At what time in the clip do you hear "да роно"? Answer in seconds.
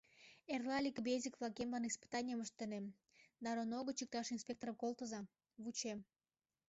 3.43-3.79